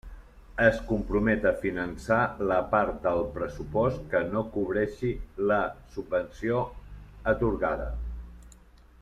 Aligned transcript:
Es 0.67 0.77
compromet 0.91 1.43
a 1.49 1.51
finançar 1.65 2.17
la 2.51 2.57
part 2.71 2.97
del 3.03 3.21
pressupost 3.35 4.09
que 4.15 4.23
no 4.31 4.43
cobreixi 4.57 5.13
la 5.53 5.61
subvenció 5.99 6.65
atorgada. 7.35 7.89